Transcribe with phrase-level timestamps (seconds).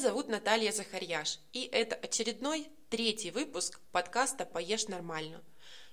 [0.00, 5.44] Зовут Наталья Захарьяш, и это очередной третий выпуск подкаста «Поешь нормально».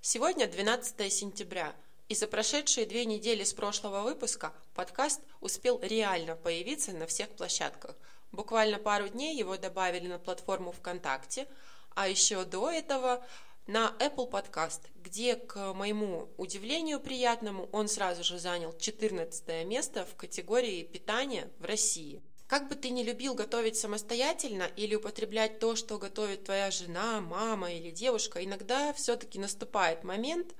[0.00, 1.74] Сегодня 12 сентября,
[2.08, 7.96] и за прошедшие две недели с прошлого выпуска подкаст успел реально появиться на всех площадках.
[8.30, 11.48] Буквально пару дней его добавили на платформу ВКонтакте,
[11.96, 13.26] а еще до этого
[13.66, 20.14] на Apple Podcast, где, к моему удивлению приятному, он сразу же занял 14 место в
[20.14, 22.22] категории питания в России.
[22.46, 27.72] Как бы ты ни любил готовить самостоятельно или употреблять то, что готовит твоя жена, мама
[27.72, 30.54] или девушка, иногда все-таки наступает момент,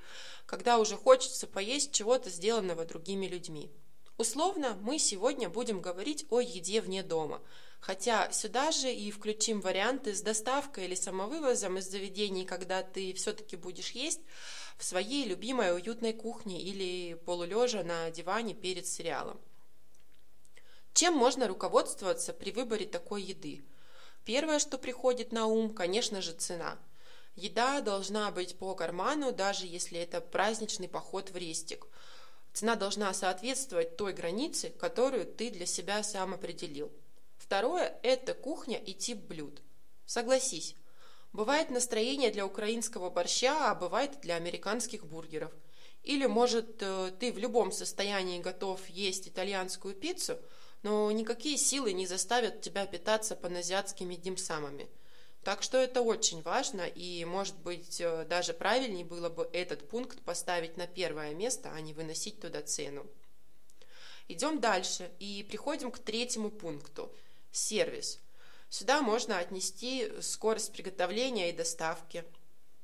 [0.47, 3.71] когда уже хочется поесть чего-то сделанного другими людьми.
[4.19, 7.41] Условно, мы сегодня будем говорить о еде вне дома,
[7.79, 13.55] хотя сюда же и включим варианты с доставкой или самовывозом из заведений, когда ты все-таки
[13.55, 14.23] будешь есть
[14.77, 19.39] в своей любимой уютной кухне или полулежа на диване перед сериалом.
[20.97, 23.63] Чем можно руководствоваться при выборе такой еды?
[24.25, 26.79] Первое, что приходит на ум, конечно же, цена.
[27.35, 31.87] Еда должна быть по карману, даже если это праздничный поход в рестик.
[32.55, 36.91] Цена должна соответствовать той границе, которую ты для себя сам определил.
[37.37, 39.61] Второе– это кухня и тип блюд.
[40.07, 40.77] Согласись,
[41.35, 45.53] бывает настроение для украинского борща, а бывает для американских бургеров.
[46.05, 50.39] Или, может, э, ты в любом состоянии готов есть итальянскую пиццу–
[50.83, 54.89] но никакие силы не заставят тебя питаться паназиатскими димсамами.
[55.43, 60.21] Так что это очень важно, и, может быть, э, даже правильнее было бы этот пункт
[60.23, 63.07] поставить на первое место, а не выносить туда цену.
[64.29, 67.13] Идем дальше и приходим к третьему пункту–
[67.53, 68.19] сервис.
[68.69, 72.25] Сюда можно отнести скорость приготовления и доставки,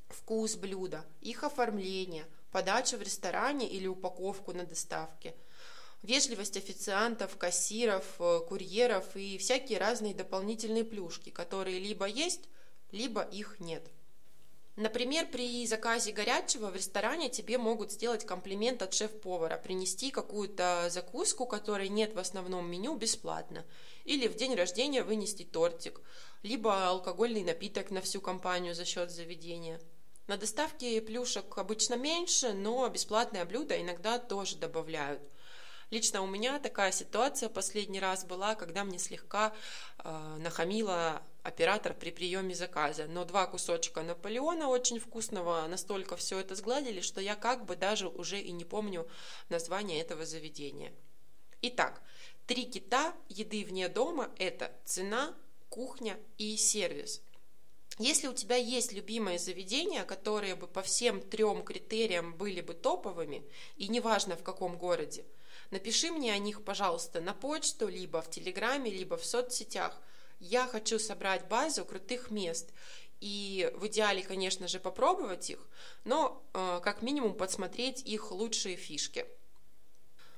[0.08, 5.34] вкус блюда, их оформление, подачу в ресторане или упаковку на доставке–
[6.02, 12.48] вежливость официантов, кассиров, э, курьеров и всякие разные дополнительные плюшки, которые либо есть,
[12.90, 13.88] либо их нет.
[14.74, 21.44] Например, при заказе горячего в ресторане тебе могут сделать комплимент от шеф-повара, принести какую-то закуску,
[21.44, 23.66] которой нет в основном меню, бесплатно.
[24.04, 26.00] Или в день рождения вынести тортик,
[26.42, 29.78] либо алкогольный напиток на всю компанию за счет заведения.
[30.26, 35.22] На доставке плюшек обычно меньше, но бесплатное блюдо иногда тоже добавляют–
[35.92, 39.52] Лично у меня такая ситуация последний раз была, когда мне слегка
[39.98, 43.04] э, нахамила оператор при приеме заказа.
[43.08, 48.08] Но два кусочка Наполеона очень вкусного настолько все это сгладили, что я как бы даже
[48.08, 49.06] уже и не помню
[49.50, 50.94] название этого заведения.
[51.60, 52.00] Итак,
[52.46, 55.34] три кита еды вне дома– это цена,
[55.68, 57.20] кухня и сервис.
[57.98, 63.44] Если у тебя есть любимые заведения, которые бы по всем трем критериям были бы топовыми,
[63.76, 65.26] и неважно в каком городе–
[65.72, 69.98] Напиши мне о них, пожалуйста, на почту, либо в Телеграме, либо в соцсетях.
[70.38, 72.74] Я хочу собрать базу крутых мест.
[73.20, 75.66] И в идеале, конечно же, попробовать их,
[76.04, 79.24] но э, как минимум подсмотреть их лучшие фишки.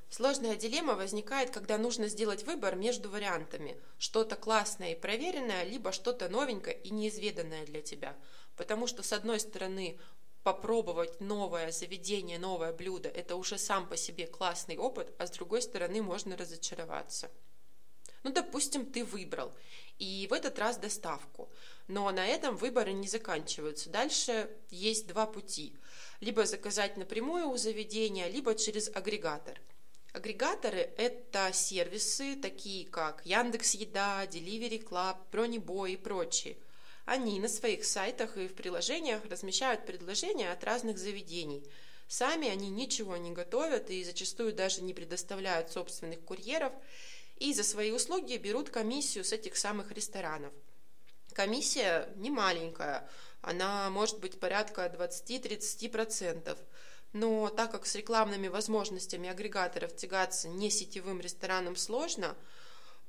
[0.09, 3.77] Сложная дилемма возникает, когда нужно сделать выбор между вариантами.
[3.99, 8.17] Что-то классное и проверенное, либо что-то новенькое и неизведанное для тебя.
[8.55, 9.99] Потому что, с одной стороны,
[10.45, 15.63] попробовать новое заведение, новое блюдо, это уже сам по себе классный опыт, а с другой
[15.63, 17.31] стороны можно разочароваться.
[18.23, 19.53] Ну, допустим, ты выбрал,
[19.99, 21.51] и в этот раз доставку.
[21.89, 23.91] Но на этом выборы не заканчиваются.
[23.91, 25.77] Дальше есть два пути.
[26.21, 29.61] Либо заказать напрямую у заведения, либо через агрегатор.
[30.13, 36.59] Агрегаторы– это сервисы, такие как Яндекс Еда, Delivery Club, Бронебой и прочие–
[37.05, 41.67] они на своих сайтах и в приложениях размещают предложения от разных заведений.
[42.09, 46.73] Сами они ничего не готовят и зачастую даже не предоставляют собственных курьеров,
[47.37, 50.53] и за свои услуги берут комиссию с этих самых ресторанов.
[51.33, 53.09] Комиссия не маленькая,
[53.43, 56.57] она может быть порядка 20-30%.
[57.13, 62.37] Но так как с рекламными возможностями агрегаторов тягаться не сетевым ресторанам сложно–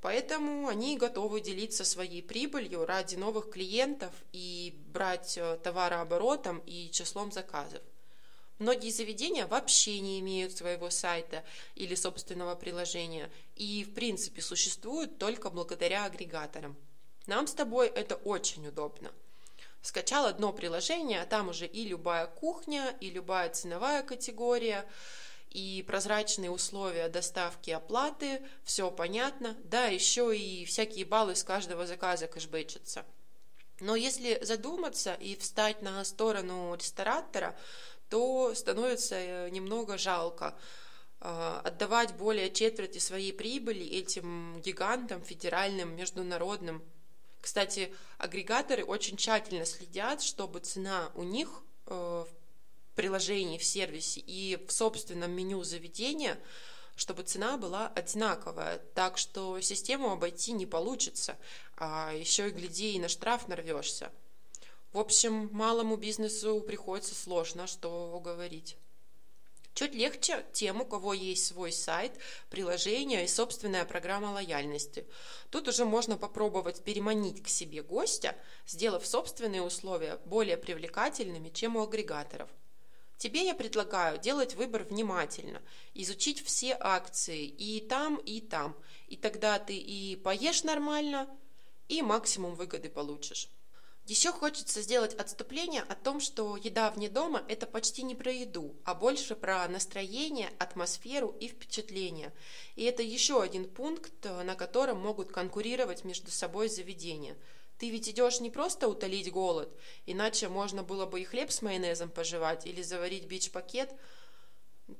[0.06, 7.32] Поэтому они готовы делиться своей прибылью ради новых клиентов и брать э, товарооборотом и числом
[7.32, 7.82] заказов.
[8.60, 11.42] Многие заведения вообще не имеют своего сайта
[11.74, 16.76] или собственного приложения и, в принципе, существуют только благодаря агрегаторам.
[17.26, 19.10] Нам с тобой это очень удобно.
[19.82, 24.86] Скачал одно приложение, а там уже и любая кухня, и любая ценовая категория–
[25.56, 32.26] и прозрачные условия доставки оплаты, все понятно, да, еще и всякие баллы с каждого заказа
[32.26, 33.06] кэшбэчатся.
[33.80, 37.56] Но если задуматься и встать на сторону ресторатора,
[38.10, 40.54] то становится э, немного жалко.
[41.20, 46.82] а, отдавать более четверти своей прибыли этим гигантам федеральным, международным.
[47.40, 52.45] Кстати, агрегаторы очень тщательно следят, чтобы цена у них э, в
[52.96, 56.38] приложении, в сервисе и в собственном меню заведения,
[56.96, 58.78] чтобы цена была одинаковая.
[58.94, 61.36] Так что систему обойти не получится,
[61.76, 64.10] а еще и гляди, и на штраф нарвешься.
[64.92, 68.76] В общем, малому бизнесу приходится сложно, что говорить.
[69.74, 72.12] Чуть легче тем, у кого есть свой сайт,
[72.48, 75.06] приложение и собственная программа лояльности.
[75.50, 78.34] Тут уже можно попробовать переманить к себе гостя,
[78.66, 82.48] сделав собственные условия более привлекательными, чем у агрегаторов.
[83.18, 85.62] Тебе я предлагаю делать выбор внимательно,
[85.94, 88.76] изучить все акции и там, и там,
[89.08, 91.28] и тогда ты и поешь нормально,
[91.88, 93.48] и максимум выгоды получишь.
[94.06, 98.76] Еще хочется сделать отступление о том, что еда вне дома– это почти не про еду,
[98.84, 102.32] а больше про настроение, атмосферу и впечатление.
[102.76, 107.36] И это еще один пункт, на котором могут конкурировать между собой заведения.
[107.78, 109.68] Ты ведь идешь не просто утолить голод,
[110.06, 113.92] иначе можно было бы и хлеб с майонезом пожевать или заварить бич-пакет.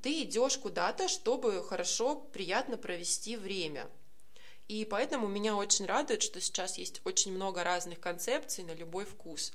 [0.02, 3.88] Ты идешь куда-то, чтобы хорошо, приятно провести время–
[4.69, 9.52] и поэтому меня очень радует, что сейчас есть очень много разных концепций на любой вкус.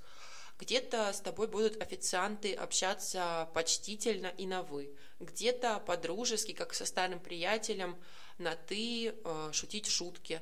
[0.57, 7.19] Где-то с тобой будут официанты общаться почтительно и на «вы», где-то по-дружески, как со старым
[7.19, 7.97] приятелем,
[8.37, 10.41] на «ты», э, шутить шутки.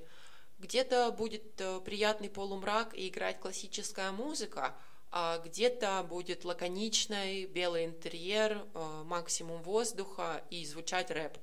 [0.59, 4.75] Где-то будет э, приятный полумрак и играть классическая музыка,
[5.09, 11.37] а где-то будет лаконичный белый интерьер, э, максимум воздуха и звучать рэп.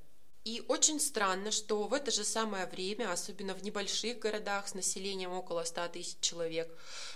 [0.44, 5.32] И очень странно, что в это же самое время, особенно в небольших городах с населением
[5.32, 6.70] около 100 тысяч человек,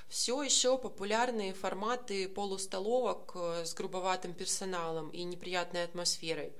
[0.08, 6.54] все еще популярные форматы полустоловок э, с грубоватым персоналом и неприятной атмосферой.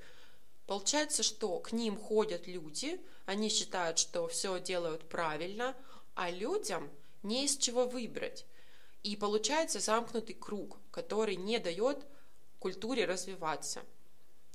[0.71, 5.75] Получается, что к ним ходят люди, они считают, что все делают правильно,
[6.15, 6.89] а людям
[7.23, 8.45] не из чего выбрать.
[9.03, 12.05] И получается замкнутый круг, который не дает
[12.59, 13.81] культуре развиваться.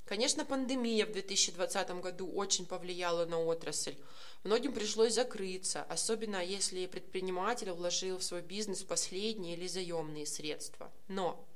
[0.06, 3.98] Конечно, пандемия в 2020 году очень повлияла на отрасль.
[4.42, 10.90] Многим пришлось закрыться, особенно если предприниматель вложил в свой бизнес последние или заемные средства.
[11.08, 11.46] Но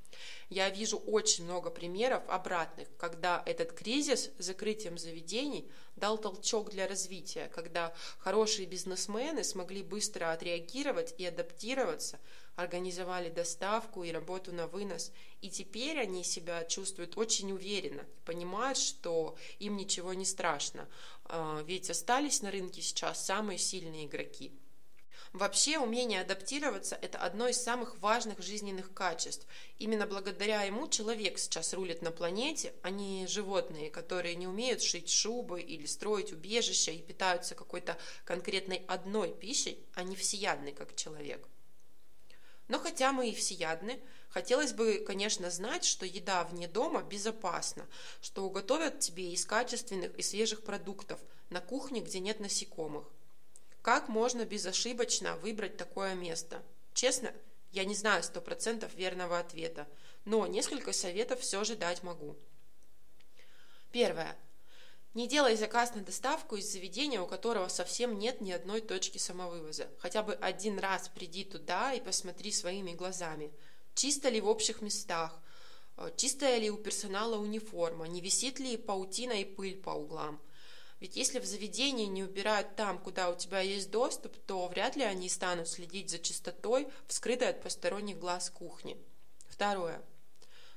[0.48, 6.88] я вижу очень много примеров обратных, когда этот кризис с закрытием заведений дал толчок для
[6.88, 12.18] развития, когда хорошие бизнесмены смогли быстро отреагировать и адаптироваться,
[12.56, 19.36] организовали доставку и работу на вынос, и теперь они себя чувствуют очень уверенно, понимают, что
[19.58, 20.88] им ничего не страшно,
[21.24, 24.52] а, ведь остались на рынке сейчас самые сильные игроки.
[25.32, 29.46] Вообще умение адаптироваться– это одно из самых важных жизненных качеств.
[29.78, 35.11] Именно благодаря ему человек сейчас рулит на планете, а не животные, которые не умеют шить
[35.11, 41.46] шубы или строить убежища и питаются какой-то конкретной одной пищей, а не всеядный, как человек.
[42.70, 47.87] Но хотя мы и всеядны, хотелось бы, конечно, знать, что еда вне дома безопасна,
[48.20, 51.20] что готовят тебе из качественных и свежих продуктов
[51.50, 53.05] на кухне, где нет насекомых.
[53.82, 56.63] Как можно безошибочно выбрать такое место?
[56.93, 57.32] Честно,
[57.72, 59.89] я не знаю сто процентов верного ответа,
[60.25, 62.37] но несколько советов все же дать могу.
[63.91, 64.37] Первое.
[65.15, 69.89] Не делай заказ на доставку из заведения, у которого совсем нет ни одной точки самовывоза.
[69.99, 73.51] Хотя бы один раз приди туда и посмотри своими глазами.
[73.94, 75.37] Чисто ли в общих местах,
[75.96, 80.41] э, чистая ли у персонала униформа, не висит ли паутина и пыль по углам.
[81.00, 85.02] Ведь если в заведении не убирают там, куда у тебя есть доступ, то вряд ли
[85.02, 88.96] они станут следить за чистотой в скрытой от посторонних глаз кухни.
[89.48, 90.02] Второе.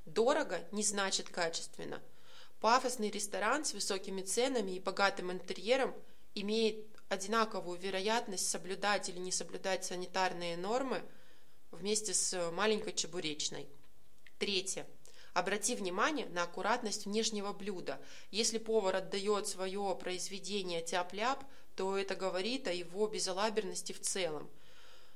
[0.06, 2.02] Дорого не значит качественно–
[2.64, 5.94] Пафосный ресторан с высокими ценами и богатым интерьером
[6.34, 6.78] имеет
[7.10, 11.04] одинаковую вероятность соблюдать или не соблюдать санитарные нормы
[11.72, 13.68] вместе с маленькой чебуречной.
[14.40, 14.88] Третье.
[15.34, 18.00] Обрати внимание на аккуратность внешнего блюда.
[18.32, 21.44] Если повар отдает свое произведение тяп-ляп,
[21.76, 24.50] то это говорит о его безалаберности в целом.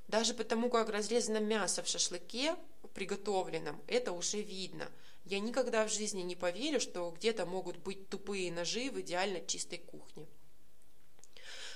[0.07, 2.55] Даже потому, как разрезано мясо в шашлыке,
[2.93, 4.91] приготовленном, это уже видно–
[5.29, 9.79] я никогда в жизни не поверю, что где-то могут быть тупые ножи в идеально чистой
[9.79, 10.25] кухне.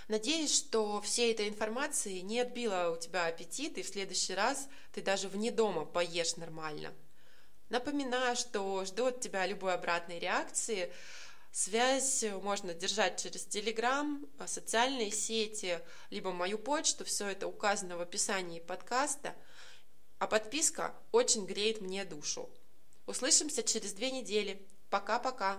[0.07, 5.01] Надеюсь, что всей этой информации не отбила у тебя аппетит, и в следующий раз ты
[5.01, 6.93] даже вне дома поешь нормально.
[7.71, 10.91] Напоминаю, что жду от тебя любой обратной реакции.
[11.53, 17.05] Связь можно держать через Телеграм, социальные сети, либо мою почту.
[17.05, 19.33] Все это указано в описании подкаста.
[20.19, 22.49] А подписка очень греет мне душу.
[23.05, 24.67] Услышимся через две недели.
[24.89, 25.57] Пока-пока.